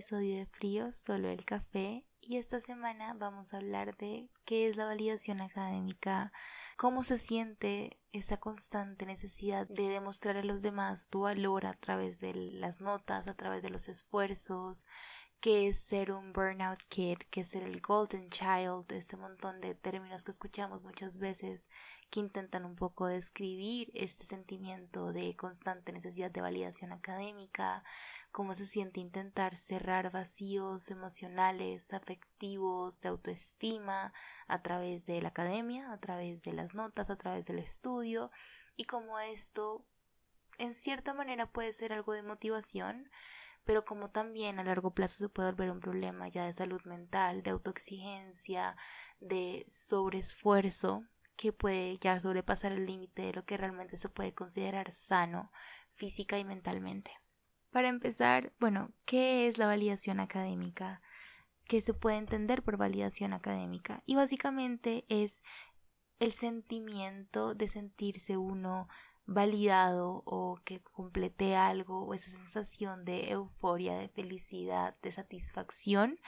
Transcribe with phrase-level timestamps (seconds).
[0.00, 4.78] episodio de Frío, solo el café, y esta semana vamos a hablar de qué es
[4.78, 6.32] la validación académica,
[6.78, 12.18] cómo se siente esa constante necesidad de demostrar a los demás tu valor a través
[12.18, 14.86] de las notas, a través de los esfuerzos,
[15.40, 19.74] qué es ser un burnout kid, qué es ser el golden child, este montón de
[19.74, 21.68] términos que escuchamos muchas veces
[22.10, 27.84] que intentan un poco describir este sentimiento de constante necesidad de validación académica,
[28.30, 34.12] cómo se siente intentar cerrar vacíos emocionales, afectivos, de autoestima
[34.46, 38.30] a través de la academia, a través de las notas, a través del estudio
[38.76, 39.84] y cómo esto
[40.58, 43.10] en cierta manera puede ser algo de motivación,
[43.64, 47.42] pero como también a largo plazo se puede volver un problema ya de salud mental,
[47.42, 48.76] de autoexigencia,
[49.20, 51.04] de sobreesfuerzo,
[51.36, 55.50] que puede ya sobrepasar el límite de lo que realmente se puede considerar sano
[55.88, 57.19] física y mentalmente.
[57.70, 61.00] Para empezar, bueno, ¿qué es la validación académica?
[61.66, 64.02] ¿Qué se puede entender por validación académica?
[64.06, 65.44] Y básicamente es
[66.18, 68.88] el sentimiento de sentirse uno
[69.24, 76.18] validado o que complete algo o esa sensación de euforia, de felicidad, de satisfacción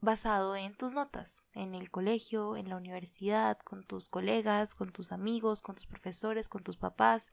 [0.00, 5.10] basado en tus notas, en el colegio, en la universidad, con tus colegas, con tus
[5.10, 7.30] amigos, con tus profesores, con tus papás.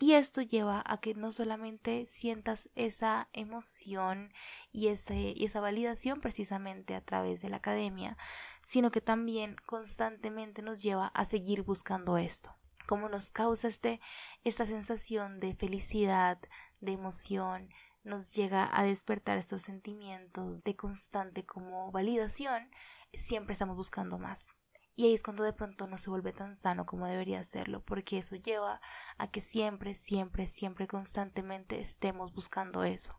[0.00, 4.32] Y esto lleva a que no solamente sientas esa emoción
[4.72, 8.16] y, ese, y esa validación precisamente a través de la academia,
[8.64, 12.56] sino que también constantemente nos lleva a seguir buscando esto
[12.90, 14.00] cómo nos causa este,
[14.42, 16.40] esta sensación de felicidad,
[16.80, 17.68] de emoción,
[18.02, 22.68] nos llega a despertar estos sentimientos de constante como validación,
[23.12, 24.56] siempre estamos buscando más.
[25.00, 28.18] Y ahí es cuando de pronto no se vuelve tan sano como debería serlo, porque
[28.18, 28.82] eso lleva
[29.16, 33.18] a que siempre, siempre, siempre, constantemente estemos buscando eso.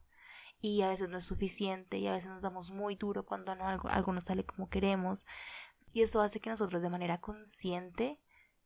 [0.62, 3.90] Y a veces no es suficiente y a veces nos damos muy duro cuando algo,
[3.90, 5.26] algo no sale como queremos.
[5.92, 8.20] Y eso hace que nosotros de manera consciente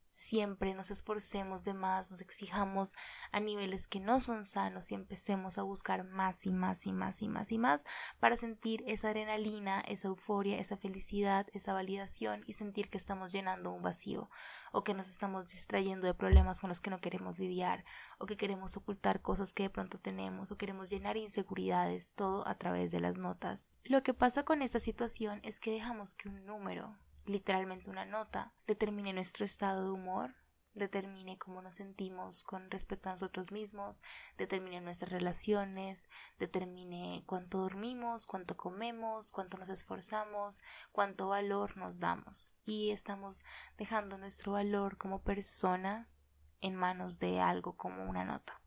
[0.08, 2.94] siempre nos esforcemos de más, nos exijamos
[3.32, 7.22] a niveles que no son sanos y empecemos a buscar más y más y más
[7.22, 7.84] y más y más
[8.20, 13.72] para sentir esa adrenalina, esa euforia, esa felicidad, esa validación y sentir que estamos llenando
[13.72, 14.30] un vacío
[14.72, 17.84] o que nos estamos distrayendo de problemas con los que no queremos lidiar
[18.18, 22.56] o que queremos ocultar cosas que de pronto tenemos o queremos llenar inseguridades, todo a
[22.56, 23.70] través de las notas.
[23.84, 26.96] Lo que pasa con esta situación es que dejamos que un número
[27.26, 30.34] literalmente una nota, determine nuestro estado de humor,
[30.76, 34.02] determine cómo nos sentimos con respecto a nosotros mismos,
[34.36, 40.60] determine nuestras relaciones, determine cuánto dormimos, cuánto comemos, cuánto nos esforzamos,
[40.92, 42.54] cuánto valor nos damos.
[42.64, 43.40] Y estamos
[43.78, 46.20] dejando nuestro valor como personas
[46.60, 48.60] en manos de algo como una nota.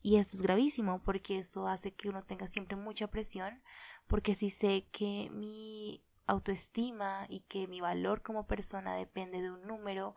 [0.00, 3.62] Y esto es gravísimo porque eso hace que uno tenga siempre mucha presión,
[4.08, 9.66] porque si sé que mi autoestima y que mi valor como persona depende de un
[9.66, 10.14] número,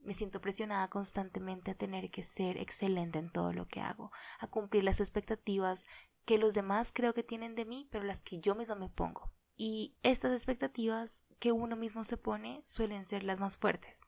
[0.00, 4.46] me siento presionada constantemente a tener que ser excelente en todo lo que hago, a
[4.46, 5.84] cumplir las expectativas
[6.24, 9.32] que los demás creo que tienen de mí, pero las que yo mismo me pongo.
[9.56, 14.02] Y estas expectativas que uno mismo se pone suelen ser las más fuertes,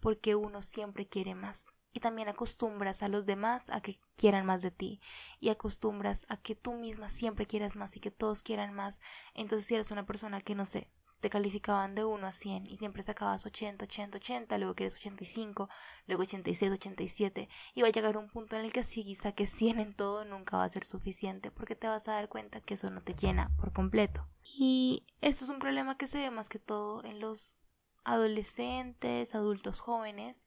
[0.00, 1.73] porque uno siempre quiere más.
[1.94, 5.00] Y también acostumbras a los demás a que quieran más de ti.
[5.40, 9.00] Y acostumbras a que tú misma siempre quieras más y que todos quieran más.
[9.32, 10.90] Entonces si eres una persona que no sé,
[11.24, 15.70] te calificaban de 1 a 100 y siempre sacabas 80, 80, 80, luego quieres 85,
[16.06, 19.80] luego 86, 87 y va a llegar un punto en el que si saques 100
[19.80, 22.90] en todo nunca va a ser suficiente porque te vas a dar cuenta que eso
[22.90, 24.28] no te llena por completo.
[24.42, 27.56] Y esto es un problema que se ve más que todo en los
[28.04, 30.46] adolescentes, adultos jóvenes,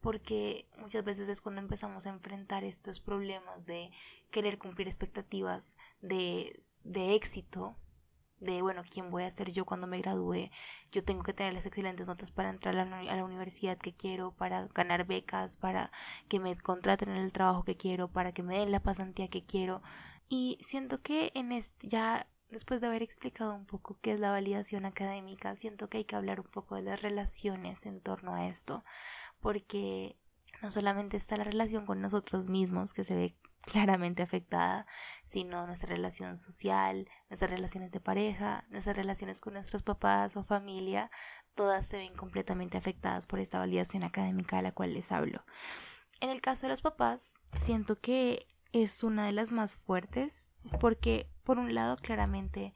[0.00, 3.90] porque muchas veces es cuando empezamos a enfrentar estos problemas de
[4.30, 7.76] querer cumplir expectativas de, de éxito
[8.40, 10.50] de, bueno, quién voy a ser yo cuando me gradúe,
[10.90, 14.66] yo tengo que tener las excelentes notas para entrar a la, universidad que quiero, para
[14.68, 15.92] ganar becas, para
[16.28, 19.42] que me contraten en el trabajo que quiero, para que me den la pasantía que
[19.42, 19.82] quiero.
[20.28, 24.30] Y siento que en este, ya después de haber explicado un poco qué es la
[24.30, 28.48] validación académica, siento que hay que hablar un poco de las relaciones en torno a
[28.48, 28.84] esto,
[29.40, 30.16] porque
[30.62, 34.86] no solamente está la relación con nosotros mismos, que se ve claramente afectada,
[35.22, 41.10] sino nuestra relación social, nuestras relaciones de pareja, nuestras relaciones con nuestros papás o familia,
[41.54, 45.44] todas se ven completamente afectadas por esta validación académica de la cual les hablo.
[46.20, 50.50] En el caso de los papás, siento que es una de las más fuertes
[50.80, 52.74] porque, por un lado, claramente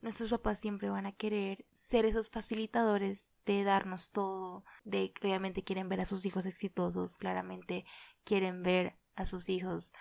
[0.00, 5.64] nuestros papás siempre van a querer ser esos facilitadores de darnos todo, de que obviamente
[5.64, 7.84] quieren ver a sus hijos exitosos, claramente
[8.24, 9.92] quieren ver a sus hijos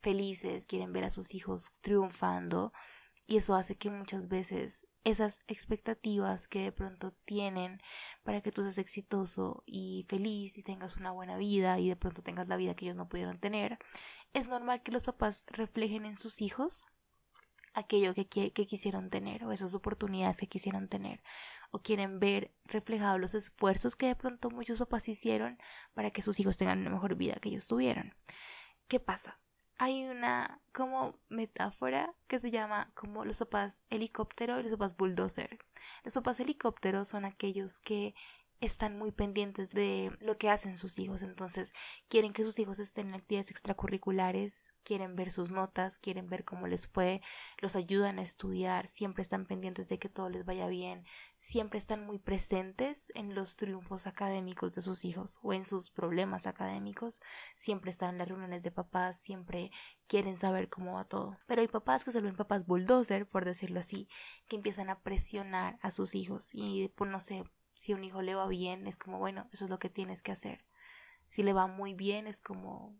[0.00, 2.72] felices, quieren ver a sus hijos triunfando
[3.26, 7.80] Y eso hace que muchas veces esas expectativas que de pronto tienen
[8.24, 12.22] para que tú seas exitoso y feliz y tengas una buena vida y de pronto
[12.22, 13.78] tengas la vida que ellos no pudieron tener,
[14.36, 16.84] es normal que los papás reflejen en sus hijos
[17.72, 21.22] aquello que, que, quisieron tener o esas oportunidades que quisieron tener
[21.70, 25.58] o quieren ver reflejados los esfuerzos que de pronto muchos papás hicieron
[25.94, 28.14] para que sus hijos tengan una mejor vida que ellos tuvieron.
[28.88, 29.40] ¿Qué pasa?
[29.78, 35.58] hay una como metáfora que se llama como los papás helicóptero y los papás bulldozer.
[36.02, 38.14] Los papás helicóptero son aquellos que
[38.60, 41.72] están muy pendientes de lo que hacen sus hijos, entonces
[42.08, 46.66] quieren que sus hijos estén en actividades extracurriculares, quieren ver sus notas, quieren ver cómo
[46.66, 47.20] les fue,
[47.58, 51.04] los ayudan a estudiar, siempre están pendientes de que todo les vaya bien,
[51.34, 56.46] siempre están muy presentes en los triunfos académicos de sus hijos o en sus problemas
[56.46, 57.20] académicos,
[57.54, 59.70] siempre están en las reuniones de papás, siempre
[60.06, 61.36] quieren saber cómo va todo.
[61.46, 64.08] Pero hay papás que se ven papás bulldozer, por decirlo así,
[64.48, 67.44] que empiezan a presionar a sus hijos y pues no sé,
[67.76, 70.22] si a un hijo le va bien, es como, bueno, eso es lo que tienes
[70.22, 70.64] que hacer.
[71.28, 72.96] Si le va muy bien, es como,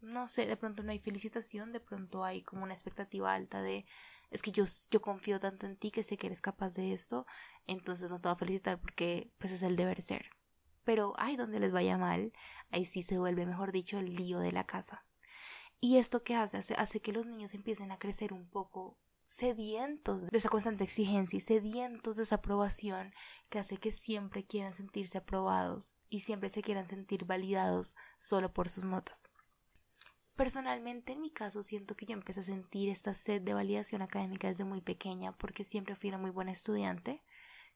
[0.00, 3.84] no sé, de pronto no hay felicitación, de pronto hay como una expectativa alta de,
[4.30, 7.26] es que yo, yo confío tanto en ti que sé que eres capaz de esto,
[7.66, 10.26] entonces no te voy a felicitar porque pues es el deber ser.
[10.84, 12.32] Pero ay, donde les vaya mal,
[12.70, 15.04] ahí sí se vuelve, mejor dicho, el lío de la casa.
[15.80, 18.98] Y esto que hace, hace, hace que los niños empiecen a crecer un poco
[19.32, 23.12] sedientos de esa constante exigencia y sedientos de esa aprobación
[23.48, 28.68] que hace que siempre quieran sentirse aprobados y siempre se quieran sentir validados solo por
[28.68, 29.30] sus notas.
[30.36, 34.48] Personalmente, en mi caso, siento que yo empecé a sentir esta sed de validación académica
[34.48, 37.22] desde muy pequeña porque siempre fui una muy buena estudiante,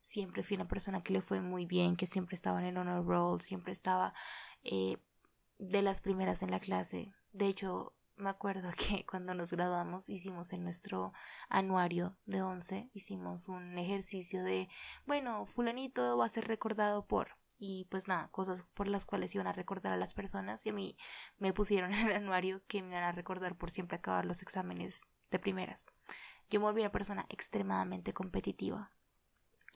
[0.01, 3.05] siempre fui una persona que le fue muy bien, que siempre estaba en el honor
[3.07, 4.15] roll, siempre estaba
[4.63, 4.99] eh,
[5.59, 7.13] de las primeras en la clase.
[7.33, 11.13] De hecho, me acuerdo que cuando nos graduamos hicimos en nuestro
[11.49, 14.69] anuario de once, hicimos un ejercicio de,
[15.07, 19.47] bueno, fulanito va a ser recordado por, y pues nada, cosas por las cuales iban
[19.47, 20.97] a recordar a las personas y a mí
[21.39, 25.07] me pusieron en el anuario que me iban a recordar por siempre acabar los exámenes
[25.31, 25.87] de primeras.
[26.49, 28.93] Yo me volví una persona extremadamente competitiva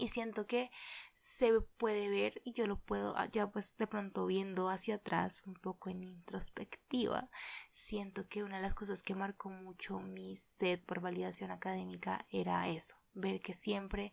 [0.01, 0.71] y siento que
[1.15, 5.45] se puede ver y yo lo puedo ah, ya pues de pronto viendo hacia atrás
[5.47, 7.31] un poco en introspectiva
[7.71, 12.67] siento que una de las cosas que marcó mucho mi sed por validación académica era
[12.69, 14.13] eso ver que siempre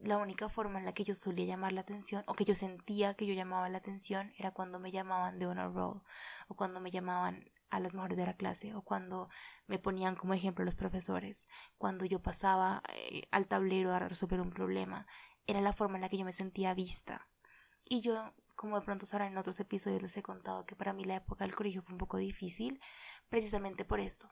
[0.00, 3.14] la única forma en la que yo solía llamar la atención o que yo sentía
[3.14, 6.02] que yo llamaba la atención era cuando me llamaban de honor roll
[6.48, 9.30] o cuando me llamaban a las mejores de la clase o cuando
[9.66, 11.48] me ponían como ejemplo los profesores,
[11.78, 15.06] cuando yo pasaba eh, al tablero a resolver un problema,
[15.46, 17.28] era la forma en la que yo me sentía vista.
[17.88, 21.04] Y yo, como de pronto sabrán en otros episodios les he contado que para mí
[21.04, 22.78] la época del colegio fue un poco difícil,
[23.30, 24.30] precisamente por esto,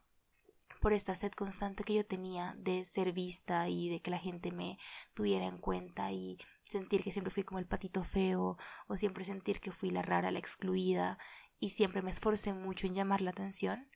[0.83, 4.53] por esta sed constante que yo tenía de ser vista y de que la gente
[4.53, 4.79] me
[5.15, 9.61] tuviera en cuenta y sentir que siempre fui como el patito feo o siempre sentir
[9.61, 11.19] que fui la rara, la excluida
[11.61, 13.89] y siempre me esforcé mucho en llamar la atención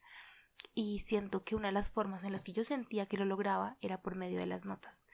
[0.74, 3.76] y siento que una de las formas en las que yo sentía que lo lograba
[3.80, 5.06] era por medio de las notas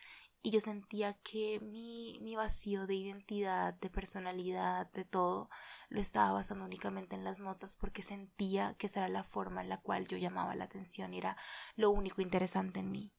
[0.42, 5.50] y yo sentía que mi, mi vacío de identidad, de personalidad, de todo,
[5.88, 9.68] lo estaba basando únicamente en las notas porque sentía que esa era la forma en
[9.68, 11.36] la cual yo llamaba la atención y era
[11.76, 13.12] lo único interesante en mí.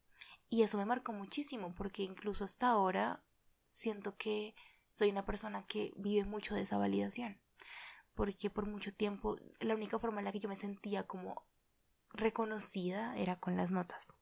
[0.49, 3.23] Y eso me marcó muchísimo porque incluso hasta ahora
[3.67, 4.55] siento que
[4.89, 7.39] soy una persona que vive mucho de esa validación
[8.15, 11.45] porque por mucho tiempo la única forma en la que yo me sentía como
[12.13, 14.13] reconocida era con las notas.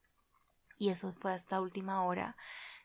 [0.77, 2.37] Y eso fue hasta última hora.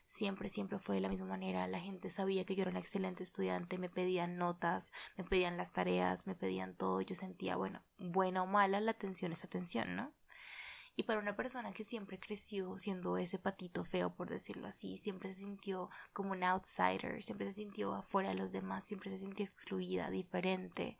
[0.05, 1.67] Siempre, siempre fue de la misma manera.
[1.67, 5.71] La gente sabía que yo era una excelente estudiante, me pedían notas, me pedían las
[5.71, 7.01] tareas, me pedían todo.
[7.01, 10.13] Yo sentía, bueno, buena o mala, la atención es atención, ¿no?
[10.95, 15.33] Y para una persona que siempre creció siendo ese patito feo, por decirlo así, siempre
[15.33, 19.45] se sintió como un outsider, siempre se sintió afuera de los demás, siempre se sintió
[19.45, 20.97] excluida, diferente,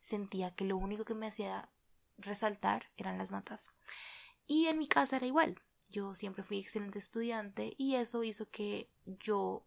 [0.00, 1.70] sentía que lo único que me hacía
[2.18, 3.70] resaltar eran las notas.
[4.46, 5.60] Y en mi casa era igual.
[5.90, 9.64] Yo siempre fui excelente estudiante y eso hizo que yo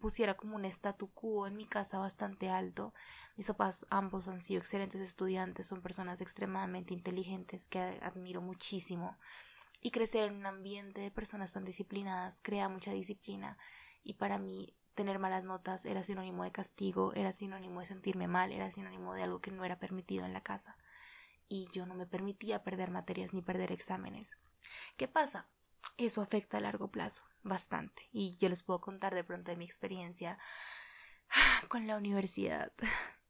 [0.00, 2.92] pusiera como un statu quo en mi casa bastante alto.
[3.36, 9.18] Mis papás ambos han sido excelentes estudiantes, son personas extremadamente inteligentes que admiro muchísimo.
[9.80, 13.56] Y crecer en un ambiente de personas tan disciplinadas crea mucha disciplina.
[14.02, 18.52] Y para mí tener malas notas era sinónimo de castigo, era sinónimo de sentirme mal,
[18.52, 20.76] era sinónimo de algo que no era permitido en la casa.
[21.48, 24.38] Y yo no me permitía perder materias ni perder exámenes.
[24.96, 25.48] ¿Qué pasa?
[25.96, 28.08] Eso afecta a largo plazo bastante.
[28.12, 30.38] Y yo les puedo contar de pronto de mi experiencia
[31.68, 32.72] con la universidad.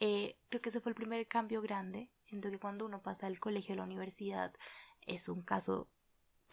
[0.00, 2.12] Eh, creo que ese fue el primer cambio grande.
[2.20, 4.54] Siento que cuando uno pasa del colegio a la universidad
[5.08, 5.90] es un caso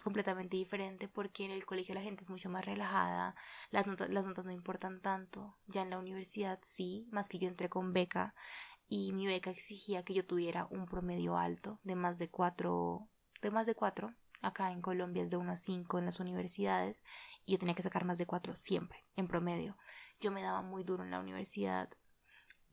[0.01, 3.35] completamente diferente porque en el colegio la gente es mucho más relajada,
[3.69, 7.47] las notas, las notas no importan tanto, ya en la universidad sí, más que yo
[7.47, 8.35] entré con beca
[8.87, 13.09] y mi beca exigía que yo tuviera un promedio alto de más de cuatro,
[13.41, 17.03] de más de cuatro, acá en Colombia es de 1 a 5 en las universidades
[17.45, 19.77] y yo tenía que sacar más de cuatro siempre, en promedio.
[20.19, 21.89] Yo me daba muy duro en la universidad,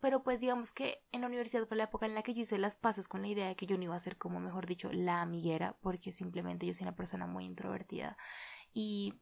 [0.00, 2.58] pero pues digamos que en la universidad fue la época en la que yo hice
[2.58, 4.92] las paces con la idea de que yo no iba a ser como mejor dicho
[4.92, 8.16] la amiguera porque simplemente yo soy una persona muy introvertida
[8.72, 9.14] y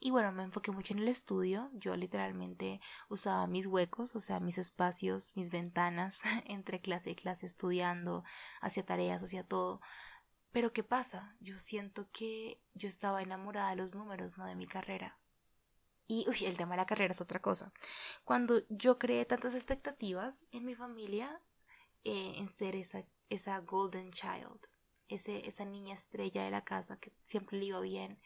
[0.00, 1.70] y bueno, me enfoqué mucho en el estudio.
[1.74, 7.46] Yo literalmente usaba mis huecos, o sea, mis espacios, mis ventanas entre clase y clase
[7.46, 8.24] estudiando,
[8.60, 9.80] hacía tareas, hacía todo.
[10.52, 11.36] Pero ¿qué pasa?
[11.40, 15.18] Yo siento que yo estaba enamorada de los números, no de mi carrera.
[16.06, 17.72] Y uy, el tema de la carrera es otra cosa.
[18.24, 21.42] Cuando yo creé tantas expectativas en mi familia
[22.04, 24.58] eh, en ser esa, esa golden child,
[25.08, 28.18] ese, esa niña estrella de la casa que siempre le iba bien,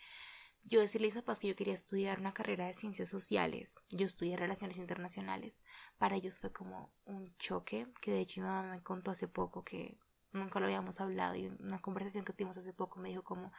[0.65, 4.07] yo decirle a mis papás que yo quería estudiar una carrera de ciencias sociales, yo
[4.07, 5.61] estudié relaciones internacionales,
[5.99, 9.65] para ellos fue como un choque, que de hecho mi mamá me contó hace poco
[9.65, 9.99] que
[10.33, 13.53] nunca lo habíamos hablado y una conversación que tuvimos hace poco me dijo como,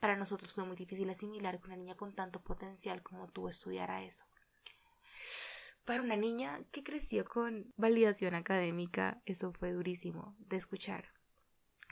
[0.00, 4.02] para nosotros fue muy difícil asimilar que una niña con tanto potencial como tú estudiara
[4.02, 4.24] eso.
[5.84, 11.12] Para una niña que creció con validación académica, eso fue durísimo de escuchar,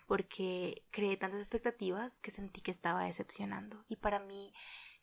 [0.06, 3.84] porque creé tantas expectativas que sentí que estaba decepcionando.
[3.88, 4.54] Y para mí,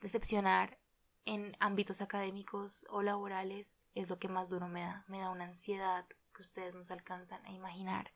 [0.01, 0.79] decepcionar
[1.25, 5.05] en ámbitos académicos o laborales es lo que más duro me da.
[5.07, 8.11] Me da una ansiedad que ustedes no se alcanzan a imaginar.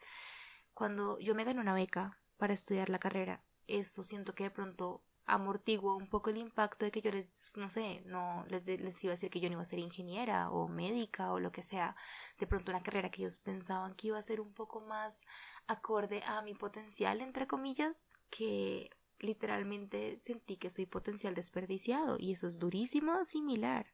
[0.73, 5.03] Cuando yo me gané una beca para estudiar la carrera, eso siento que de pronto
[5.25, 9.11] amortiguo un poco el impacto de que yo les, no sé, no les, les, iba
[9.11, 11.95] a decir que yo no iba a ser ingeniera o médica o lo que sea,
[12.39, 15.23] de pronto una carrera que ellos pensaban que iba a ser un poco más
[15.67, 18.89] acorde a mi potencial, entre comillas, que
[19.19, 23.93] literalmente sentí que soy potencial desperdiciado y eso es durísimo similar.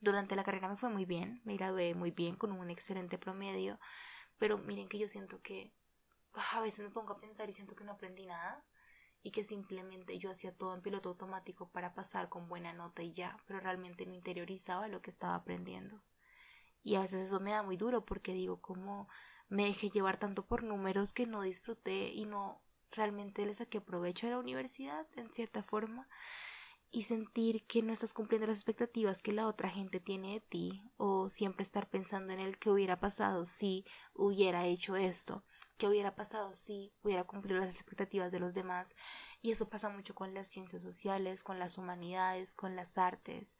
[0.00, 3.78] Durante la carrera me fue muy bien, me gradué muy bien con un excelente promedio,
[4.38, 5.74] pero miren que yo siento que
[6.54, 8.64] a veces me pongo a pensar y siento que no aprendí nada
[9.22, 13.12] y que simplemente yo hacía todo en piloto automático para pasar con buena nota y
[13.12, 16.02] ya, pero realmente no interiorizaba lo que estaba aprendiendo.
[16.82, 19.08] Y a veces eso me da muy duro porque digo, como
[19.48, 24.26] me dejé llevar tanto por números que no disfruté y no realmente le saqué provecho
[24.26, 26.08] a la universidad en cierta forma
[26.90, 30.82] y sentir que no estás cumpliendo las expectativas que la otra gente tiene de ti
[30.96, 35.44] o siempre estar pensando en el que hubiera pasado si hubiera hecho esto
[35.80, 38.94] qué hubiera pasado si hubiera cumplido las expectativas de los demás.
[39.40, 43.56] Y eso pasa mucho con las ciencias sociales, con las humanidades, con las artes.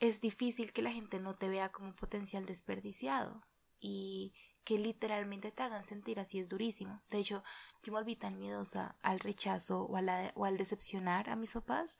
[0.00, 3.42] Es difícil que la gente no te vea como potencial desperdiciado
[3.80, 7.02] y que literalmente te hagan sentir así es durísimo.
[7.10, 7.42] De hecho,
[7.82, 9.98] yo me volví tan miedosa al rechazo o,
[10.34, 11.98] o al decepcionar a mis papás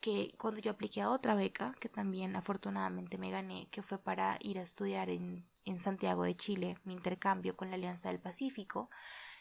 [0.00, 4.36] que cuando yo apliqué a otra beca, que también afortunadamente me gané, que fue para
[4.40, 8.90] ir a estudiar en en Santiago de Chile, mi intercambio con la Alianza del Pacífico,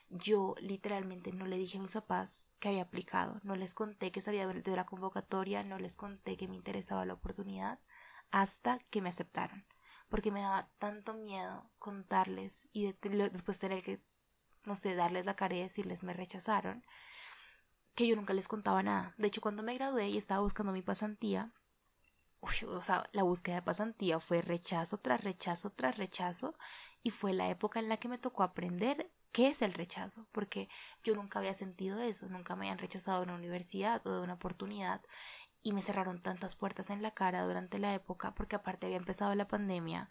[0.10, 4.22] yo literalmente no le dije a mis papás que había aplicado, no les conté que
[4.22, 7.80] sabía de la convocatoria, no les conté que me interesaba la oportunidad,
[8.30, 9.66] hasta que me aceptaron,
[10.12, 12.94] porque me daba tanto miedo contarles y
[13.32, 14.04] después tener que,
[14.66, 16.86] no sé, darles la cara y decirles me rechazaron,
[17.96, 19.16] que yo nunca les contaba nada.
[19.18, 21.54] De hecho, cuando me gradué y estaba buscando mi pasantía,
[22.42, 26.56] o sea, la búsqueda de pasantía fue rechazo tras rechazo tras rechazo
[27.04, 30.68] y fue la época en la que me tocó aprender qué es el rechazo, porque
[31.06, 34.34] yo nunca había sentido eso, nunca me habían rechazado de una universidad o de una
[34.34, 35.02] oportunidad
[35.64, 39.34] y me cerraron tantas puertas en la cara durante la época porque aparte había empezado
[39.36, 40.10] la pandemia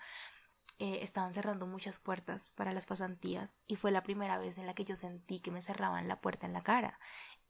[0.79, 4.75] eh, estaban cerrando muchas puertas para las pasantías y fue la primera vez en la
[4.75, 6.99] que yo sentí que me cerraban la puerta en la cara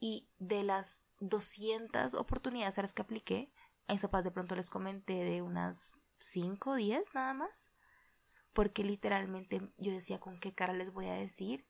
[0.01, 3.53] y de las 200 oportunidades a las que apliqué
[3.91, 7.73] a papás de pronto les comenté de unas 5 o 10 nada más.
[8.53, 11.67] Porque literalmente yo decía con qué cara les voy a decir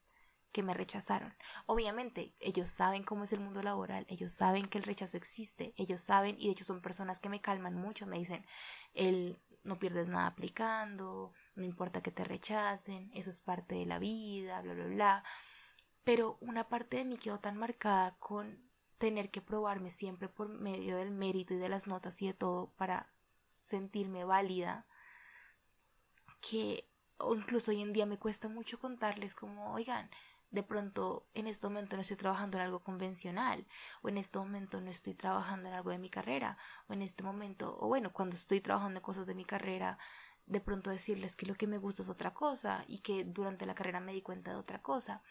[0.51, 1.33] que me rechazaron.
[1.65, 6.01] Obviamente, ellos saben cómo es el mundo laboral, ellos saben que el rechazo existe, ellos
[6.01, 8.45] saben, y de hecho son personas que me calman mucho, me dicen,
[8.93, 13.99] el no pierdes nada aplicando, no importa que te rechacen, eso es parte de la
[13.99, 15.23] vida, bla, bla, bla.
[16.03, 18.59] Pero una parte de mí quedó tan marcada con
[18.97, 22.71] tener que probarme siempre por medio del mérito y de las notas y de todo
[22.77, 24.85] para sentirme válida
[26.39, 26.87] que
[27.35, 30.09] incluso hoy en día me cuesta mucho contarles como oigan
[30.51, 33.65] de pronto en este momento no estoy trabajando en algo convencional
[34.01, 37.23] o en este momento no estoy trabajando en algo de mi carrera o en este
[37.23, 39.97] momento o bueno cuando estoy trabajando en cosas de mi carrera
[40.45, 43.75] de pronto decirles que lo que me gusta es otra cosa y que durante la
[43.75, 45.21] carrera me di cuenta de otra cosa.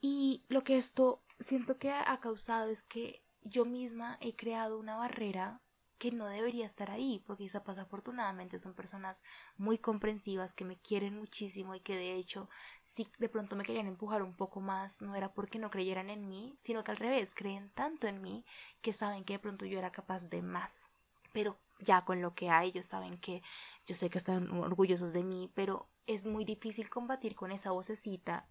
[0.00, 4.96] Y lo que esto siento que ha causado es que yo misma he creado una
[4.96, 5.62] barrera
[5.98, 9.22] que no debería estar ahí, porque quizás afortunadamente son personas
[9.56, 12.48] muy comprensivas que me quieren muchísimo y que de hecho
[12.82, 16.28] si de pronto me querían empujar un poco más, no era porque no creyeran en
[16.28, 18.44] mí, sino que al revés, creen tanto en mí
[18.80, 20.90] que saben que de pronto yo era capaz de más.
[21.32, 23.42] Pero ya con lo que hay, ellos saben que
[23.86, 28.48] yo sé que están orgullosos de mí, pero es muy difícil combatir con esa vocecita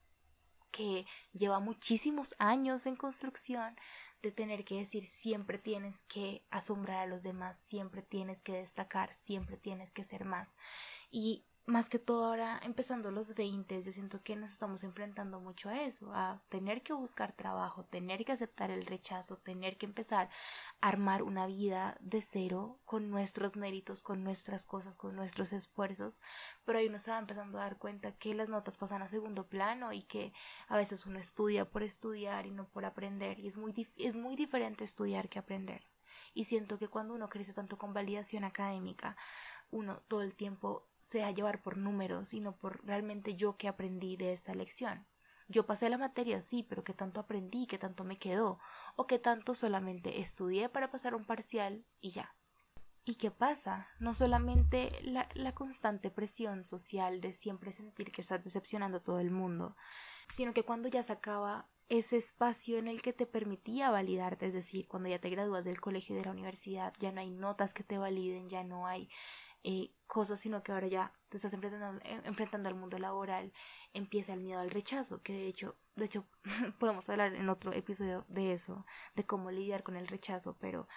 [0.72, 3.76] que lleva muchísimos años en construcción
[4.22, 9.14] de tener que decir siempre tienes que asombrar a los demás, siempre tienes que destacar,
[9.14, 10.58] siempre tienes que ser más.
[11.12, 15.68] Y más que todo ahora empezando los 20, yo siento que nos estamos enfrentando mucho
[15.68, 20.30] a eso, a tener que buscar trabajo, tener que aceptar el rechazo, tener que empezar
[20.80, 26.22] a armar una vida de cero con nuestros méritos, con nuestras cosas, con nuestros esfuerzos,
[26.64, 29.48] pero ahí uno se va empezando a dar cuenta que las notas pasan a segundo
[29.48, 30.32] plano y que
[30.70, 34.38] a veces uno estudia por estudiar y no por aprender y es muy, es muy
[34.38, 35.86] diferente estudiar que aprender.
[36.34, 39.18] Y siento que cuando uno crece tanto con validación académica,
[39.70, 44.18] uno todo el tiempo se deja llevar por números, sino por realmente yo que aprendí
[44.18, 45.08] de esta lección.
[45.50, 48.60] Yo pasé la materia, sí, pero qué tanto aprendí, qué tanto me quedó,
[48.98, 52.36] o qué tanto solamente estudié para pasar un parcial y ya.
[53.06, 53.88] ¿Y qué pasa?
[54.00, 59.20] No solamente la, la, constante presión social de siempre sentir que estás decepcionando a todo
[59.20, 59.78] el mundo,
[60.28, 64.54] sino que cuando ya se acaba ese espacio en el que te permitía validarte, es
[64.54, 67.74] decir, cuando ya te gradúas del colegio y de la universidad, ya no hay notas
[67.74, 69.10] que te validen, ya no hay
[69.64, 73.52] eh, cosas, sino que ahora ya te estás enfrentando, eh, enfrentando al mundo laboral,
[73.94, 76.26] empieza el miedo al rechazo, que de hecho, de hecho
[76.80, 78.86] podemos hablar en otro episodio de eso,
[79.16, 80.88] de cómo lidiar con el rechazo, pero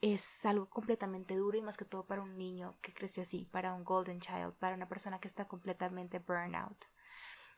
[0.00, 3.72] es algo completamente duro y más que todo para un niño que creció así, para
[3.74, 6.84] un golden child, para una persona que está completamente burnout.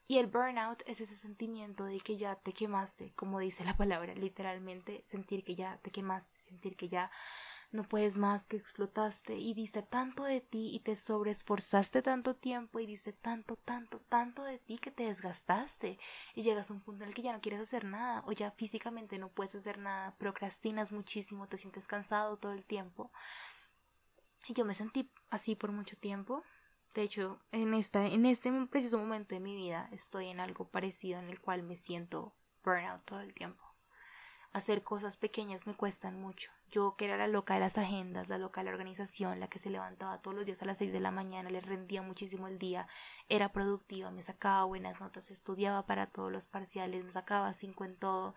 [0.09, 4.15] Y el burnout es ese sentimiento de que ya te quemaste, como dice la palabra,
[4.15, 7.11] literalmente sentir que ya te quemaste, sentir que ya
[7.73, 12.81] no puedes más, que explotaste y diste tanto de ti y te sobreesforzaste tanto tiempo
[12.81, 15.99] y diste tanto, tanto, tanto de ti que te desgastaste
[16.35, 18.51] y llegas a un punto en el que ya no quieres hacer nada o ya
[18.53, 23.11] físicamente no puedes hacer nada, procrastinas muchísimo, te sientes cansado todo el tiempo.
[24.49, 26.45] Y yo me sentí así por mucho tiempo.
[26.95, 31.19] De hecho, en, esta, en este preciso momento de mi vida estoy en algo parecido
[31.19, 33.66] en el cual me siento burnout todo el tiempo
[34.57, 36.51] hacer cosas pequeñas me cuestan mucho.
[36.71, 39.59] Yo que era la loca de las agendas, la loca de la organización, la que
[39.59, 42.59] se levantaba todos los días a las seis de la mañana, le rendía muchísimo el
[42.59, 42.89] día,
[43.29, 47.97] era productiva, me sacaba buenas notas, estudiaba para todos los parciales, me sacaba cinco en
[47.97, 48.35] todo.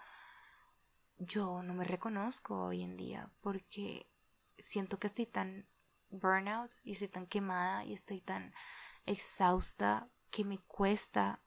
[1.19, 4.05] Yo no me reconozco hoy en día porque
[4.58, 5.67] siento que estoy tan
[6.10, 8.53] burnout y estoy tan quemada y estoy tan
[9.05, 11.39] exhausta que me cuesta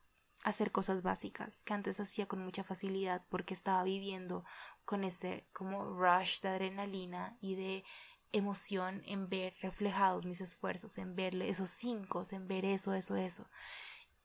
[0.44, 4.44] hacer cosas básicas que antes hacía con mucha facilidad porque estaba viviendo
[4.84, 7.84] con ese como rush de adrenalina y de
[8.32, 13.48] emoción en ver reflejados mis esfuerzos, en verle esos cinco, en ver eso, eso, eso.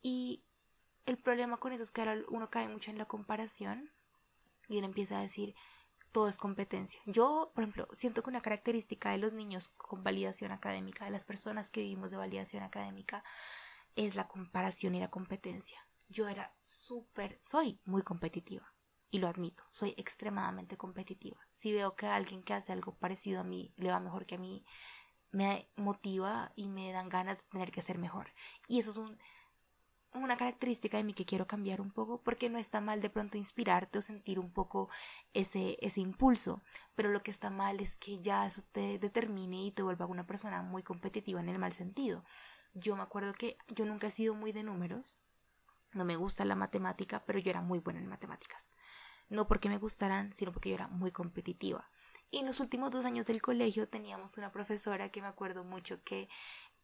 [0.02, 0.44] Y
[1.06, 3.92] el problema con eso es que ahora uno cae mucho en la comparación
[4.68, 5.56] y él empieza a decir
[6.12, 7.02] todo es competencia.
[7.06, 11.26] Yo, por ejemplo, siento que una característica de los niños con validación académica, de las
[11.26, 13.24] personas que vivimos de validación académica,
[13.96, 18.74] es la comparación y la competencia yo era súper, soy muy competitiva.
[19.10, 21.38] Y lo admito, soy extremadamente competitiva.
[21.50, 24.38] Si veo que alguien que hace algo parecido a mí le va mejor que a
[24.40, 24.66] mí,
[25.32, 28.34] me motiva y me dan ganas de tener que ser mejor.
[28.68, 29.18] Y eso es un,
[30.14, 33.38] una característica de mí que quiero cambiar un poco porque no está mal de pronto
[33.38, 34.90] inspirarte o sentir un poco
[35.34, 36.62] ese, ese impulso,
[36.96, 40.26] pero lo que está mal es que ya eso te determine y te vuelva una
[40.26, 42.24] persona muy competitiva en el mal sentido.
[42.74, 45.20] Yo me acuerdo que yo nunca he sido muy de números,
[45.94, 48.72] no me gusta la matemática, pero yo era muy buena en matemáticas.
[49.30, 51.90] No porque me gustaran, sino porque yo era muy competitiva.
[52.30, 56.04] Y en los últimos dos años del colegio teníamos una profesora que me acuerdo mucho
[56.04, 56.30] que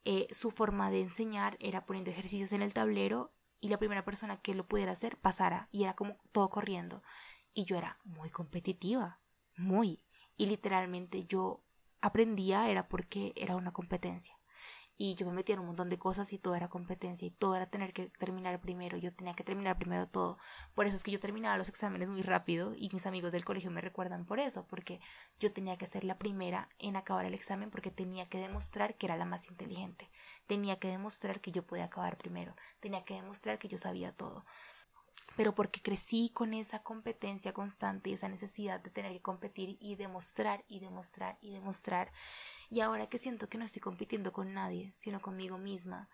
[0.04, 4.40] eh, su forma de enseñar era poniendo ejercicios en el tablero y la primera persona
[4.40, 7.02] que lo pudiera hacer pasara y era como todo corriendo.
[7.54, 9.20] Y yo era muy competitiva,
[9.56, 10.02] muy.
[10.36, 11.62] Y literalmente yo
[12.00, 14.36] aprendía era porque era una competencia
[14.96, 17.56] y yo me metía en un montón de cosas y todo era competencia y todo
[17.56, 20.38] era tener que terminar primero, yo tenía que terminar primero todo.
[20.74, 23.70] Por eso es que yo terminaba los exámenes muy rápido y mis amigos del colegio
[23.70, 25.00] me recuerdan por eso, porque
[25.38, 29.06] yo tenía que ser la primera en acabar el examen porque tenía que demostrar que
[29.06, 30.10] era la más inteligente,
[30.46, 34.44] tenía que demostrar que yo podía acabar primero, tenía que demostrar que yo sabía todo
[35.36, 39.96] pero porque crecí con esa competencia constante y esa necesidad de tener que competir y
[39.96, 42.12] demostrar y demostrar y demostrar.
[42.70, 46.08] Y ahora que siento que no estoy compitiendo con nadie, sino conmigo misma,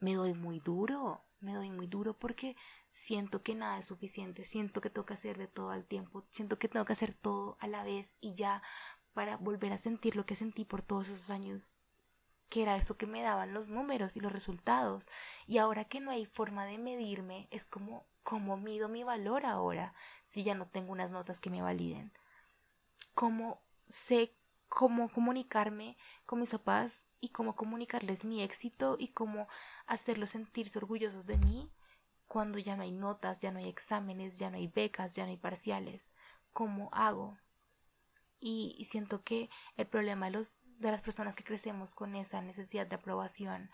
[0.00, 2.56] me doy muy duro, me doy muy duro porque
[2.88, 6.58] siento que nada es suficiente, siento que tengo que hacer de todo al tiempo, siento
[6.58, 8.62] que tengo que hacer todo a la vez y ya
[9.12, 11.74] para volver a sentir lo que sentí por todos esos años,
[12.48, 15.08] que era eso que me daban los números y los resultados.
[15.46, 19.94] Y ahora que no hay forma de medirme, es como, ¿cómo mido mi valor ahora
[20.26, 22.12] si ya no tengo unas notas que me validen?
[23.14, 24.36] ¿Cómo sé
[24.68, 29.48] cómo comunicarme con mis papás y cómo comunicarles mi éxito y cómo
[29.86, 31.72] hacerlos sentirse orgullosos de mí
[32.26, 35.30] cuando ya no hay notas, ya no hay exámenes, ya no hay becas, ya no
[35.30, 36.12] hay parciales.
[36.52, 37.38] ¿Cómo hago?
[38.40, 42.86] Y siento que el problema de, los, de las personas que crecemos con esa necesidad
[42.86, 43.70] de aprobación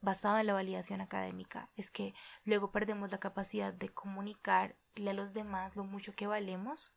[0.00, 5.34] basada en la validación académica es que luego perdemos la capacidad de comunicarle a los
[5.34, 6.92] demás lo mucho que valemos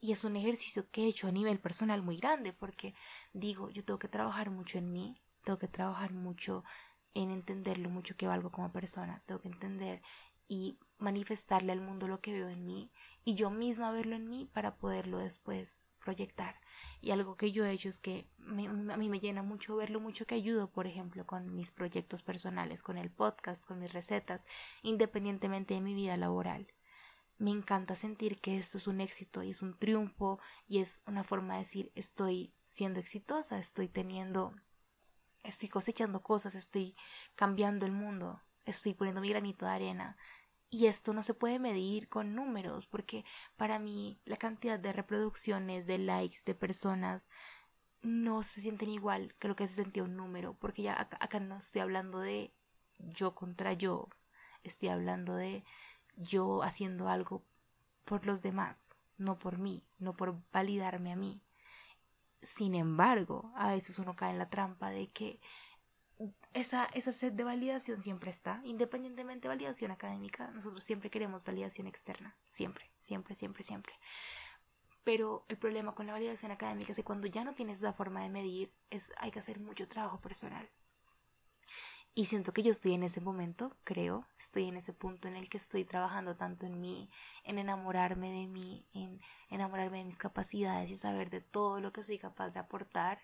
[0.00, 2.94] y es un ejercicio que he hecho a nivel personal muy grande porque
[3.32, 6.64] digo, yo tengo que trabajar mucho en mí, tengo que trabajar mucho
[7.14, 10.02] en entender lo mucho que valgo como persona, tengo que entender
[10.48, 12.92] y manifestarle al mundo lo que veo en mí
[13.24, 16.60] y yo misma verlo en mí para poderlo después proyectar.
[17.00, 20.00] Y algo que yo he hecho es que a mí me llena mucho ver lo
[20.00, 24.46] mucho que ayudo, por ejemplo, con mis proyectos personales, con el podcast, con mis recetas,
[24.82, 26.66] independientemente de mi vida laboral
[27.38, 31.24] me encanta sentir que esto es un éxito y es un triunfo y es una
[31.24, 34.54] forma de decir estoy siendo exitosa, estoy teniendo,
[35.42, 36.96] estoy cosechando cosas, estoy
[37.34, 40.16] cambiando el mundo, estoy poniendo mi granito de arena.
[40.70, 43.24] Y esto no se puede medir con números, porque
[43.56, 47.28] para mí la cantidad de reproducciones, de likes, de personas,
[48.04, 51.56] no se sienten igual que lo que se sentía un número, porque ya acá, no
[51.56, 52.52] estoy hablando de
[52.98, 54.08] yo contra yo,
[54.62, 55.64] estoy hablando de
[56.16, 57.42] yo haciendo algo
[58.04, 61.40] por los demás, no por mí, no por validarme a mí.
[62.42, 65.40] Sin embargo, a veces uno cae en la trampa de que
[66.52, 71.86] esa, esa sed de validación siempre está, independientemente de validación académica, nosotros siempre queremos validación
[71.86, 73.94] externa, siempre, siempre, siempre, siempre.
[75.04, 78.22] Pero el problema con la validación académica es que cuando ya no tienes esa forma
[78.22, 80.68] de medir, es, hay que hacer mucho trabajo personal.
[82.16, 85.48] Y siento que yo estoy en ese momento, creo, estoy en ese punto en el
[85.48, 87.10] que estoy trabajando tanto en mí,
[87.42, 92.04] en enamorarme de mí, en enamorarme de mis capacidades y saber de todo lo que
[92.04, 93.20] soy capaz de aportar,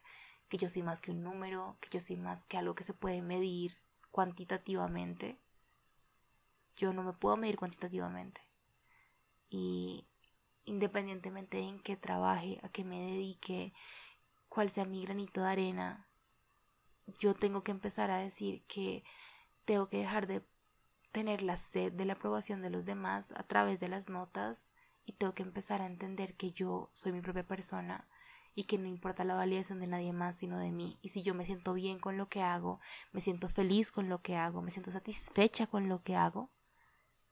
[0.49, 2.93] que yo soy más que un número, que yo soy más que algo que se
[2.93, 3.79] puede medir
[4.11, 5.39] cuantitativamente.
[6.77, 8.41] Yo no me puedo medir cuantitativamente.
[9.51, 10.05] Y
[10.71, 13.73] independientemente de en qué trabaje, a qué me dedique,
[14.49, 16.07] cuál sea mi granito de arena,
[17.19, 19.05] yo tengo que empezar a decir que
[19.65, 20.43] tengo que dejar de
[21.13, 24.73] tener la sed de la aprobación de los demás a través de las notas
[25.05, 28.07] y tengo que empezar a entender que yo soy mi propia persona
[28.55, 31.35] y que no importa la validación de nadie más sino de mí y si yo
[31.35, 32.79] me siento bien con lo que hago,
[33.11, 36.51] me siento feliz con lo que hago, me siento satisfecha con lo que hago,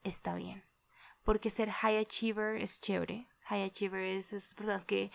[0.03, 0.68] está bien.
[1.29, 3.29] Porque ser high achiever es chévere.
[3.43, 5.13] High achiever es esas personas que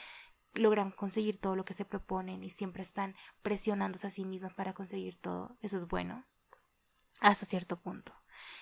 [0.53, 4.75] logran conseguir todo lo que se proponen y siempre están presionándose a sí mismas para
[4.75, 5.57] conseguir todo.
[5.63, 6.23] Eso es bueno.
[7.19, 8.13] Hasta cierto punto.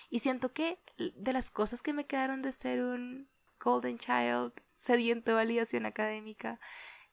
[0.08, 3.28] Y siento que de las cosas que me quedaron de ser un
[3.60, 6.58] Golden Child sediento de validación académica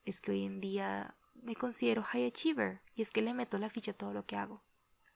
[0.06, 3.69] es que hoy en día me considero high achiever y es que le meto la
[3.69, 4.63] ficha a todo lo que hago.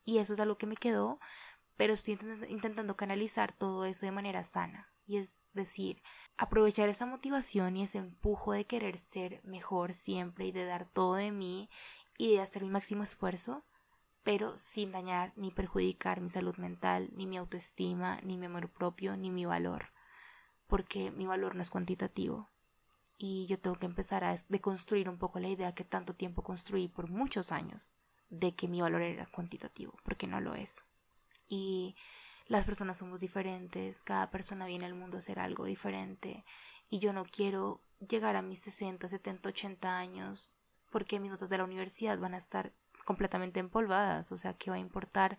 [0.03, 1.21] Y eso es algo que me quedó,
[1.77, 4.92] pero estoy intentando canalizar todo eso de manera sana.
[5.05, 6.01] Y es decir,
[6.37, 11.15] aprovechar esa motivación y ese empujo de querer ser mejor siempre y de dar todo
[11.15, 11.69] de mí
[12.17, 13.65] y de hacer mi máximo esfuerzo,
[14.23, 19.17] pero sin dañar ni perjudicar mi salud mental, ni mi autoestima, ni mi amor propio,
[19.17, 19.91] ni mi valor,
[20.67, 22.49] porque mi valor no es cuantitativo.
[23.17, 26.87] Y yo tengo que empezar a deconstruir un poco la idea que tanto tiempo construí
[26.87, 27.93] por muchos años
[28.29, 30.85] de que mi valor era cuantitativo, porque no lo es.
[31.47, 31.95] Y
[32.47, 36.45] las personas somos diferentes, cada persona viene al mundo a hacer algo diferente
[36.89, 40.51] y yo no quiero llegar a mis 60, 70, 80 años
[40.91, 42.73] porque mis notas de la universidad van a estar
[43.05, 45.37] completamente empolvadas, o sea, ¿qué va a importar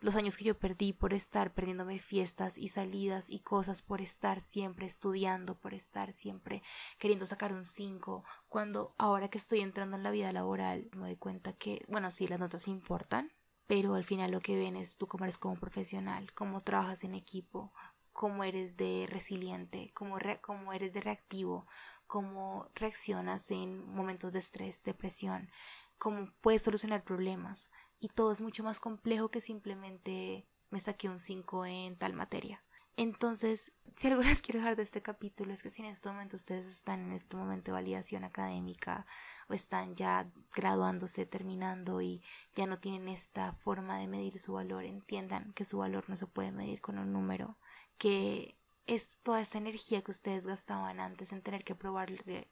[0.00, 4.40] los años que yo perdí por estar perdiéndome fiestas y salidas y cosas, por estar
[4.40, 6.62] siempre estudiando, por estar siempre
[6.98, 11.16] queriendo sacar un 5, cuando ahora que estoy entrando en la vida laboral me doy
[11.16, 13.32] cuenta que, bueno, sí, las notas importan,
[13.68, 17.14] pero al final lo que ven es tú cómo eres como profesional, cómo trabajas en
[17.14, 17.72] equipo,
[18.12, 21.66] cómo eres de resiliente, cómo, cómo eres de reactivo,
[22.06, 25.50] cómo reaccionas en momentos de estrés, depresión,
[25.98, 27.70] cómo puedes solucionar problemas.
[28.00, 32.64] Y todo es mucho más complejo que simplemente me saqué un 5 en tal materia.
[32.98, 36.36] Entonces, si algo les quiero dejar de este capítulo es que si en este momento
[36.36, 39.06] ustedes están en este momento de validación académica
[39.48, 42.20] o están ya graduándose, terminando y
[42.56, 46.26] ya no tienen esta forma de medir su valor, entiendan que su valor no se
[46.26, 47.56] puede medir con un número,
[47.98, 48.56] que
[48.88, 52.48] es toda esta energía que ustedes gastaban antes en tener que probarle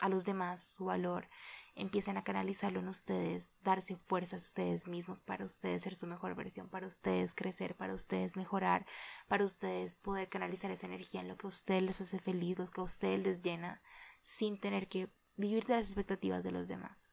[0.00, 1.28] a los demás su valor,
[1.74, 6.68] empiecen a canalizarlo en ustedes, darse fuerzas ustedes mismos para ustedes ser su mejor versión,
[6.68, 8.86] para ustedes crecer, para ustedes mejorar,
[9.28, 12.66] para ustedes poder canalizar esa energía en lo que a ustedes les hace feliz, lo
[12.66, 13.82] que a ustedes les llena,
[14.22, 17.10] sin tener que vivir de las expectativas de los demás.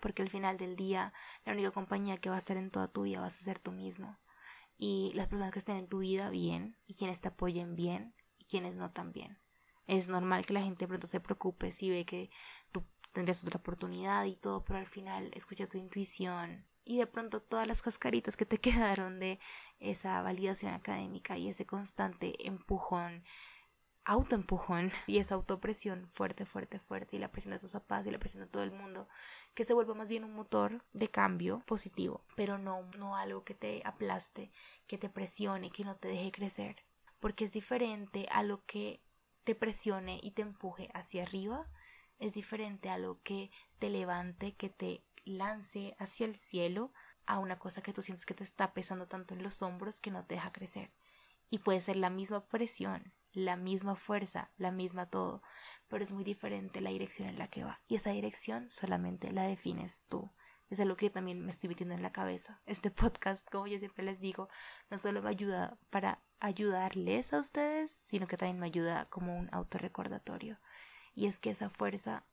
[0.00, 1.12] Porque al final del día,
[1.44, 3.72] la única compañía que va a ser en toda tu vida vas a ser tú
[3.72, 4.18] mismo.
[4.76, 8.44] Y las personas que estén en tu vida bien, y quienes te apoyen bien, y
[8.44, 9.38] quienes no tan bien.
[9.88, 12.30] Es normal que la gente pronto se preocupe si ve que
[12.70, 17.42] tú tendrías otra oportunidad y todo, pero al final escucha tu intuición y de pronto
[17.42, 19.40] todas las cascaritas que te quedaron de
[19.80, 23.24] esa validación académica y ese constante empujón,
[24.04, 28.18] autoempujón y esa autopresión fuerte, fuerte, fuerte y la presión de tus papás y la
[28.18, 29.08] presión de todo el mundo,
[29.54, 33.54] que se vuelva más bien un motor de cambio positivo, pero no, no algo que
[33.54, 34.50] te aplaste,
[34.86, 36.84] que te presione, que no te deje crecer,
[37.20, 39.02] porque es diferente a lo que
[39.48, 41.66] te presione y te empuje hacia arriba
[42.18, 46.92] es diferente a lo que te levante, que te lance hacia el cielo,
[47.24, 50.10] a una cosa que tú sientes que te está pesando tanto en los hombros que
[50.10, 50.92] no te deja crecer.
[51.48, 55.40] Y puede ser la misma presión, la misma fuerza, la misma todo,
[55.88, 57.80] pero es muy diferente la dirección en la que va.
[57.88, 60.30] Y esa dirección solamente la defines tú.
[60.70, 62.60] Es algo que también me estoy metiendo en la cabeza.
[62.66, 64.48] Este podcast, como yo siempre les digo,
[64.90, 69.48] no solo me ayuda para ayudarles a ustedes, sino que también me ayuda como un
[69.52, 70.58] autorrecordatorio.
[71.14, 72.24] Y es que esa fuerza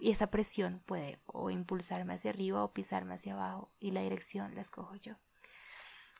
[0.00, 4.54] y esa presión puede o impulsarme hacia arriba o pisarme hacia abajo y la dirección
[4.54, 5.16] la escojo yo.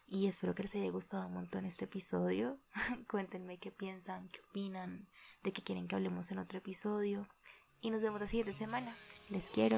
[0.07, 2.59] Y espero que les haya gustado un montón este episodio.
[3.11, 5.09] Cuéntenme qué piensan, qué opinan,
[5.43, 7.29] de qué quieren que hablemos en otro episodio.
[7.81, 8.97] Y nos vemos la siguiente semana.
[9.29, 9.77] Les quiero.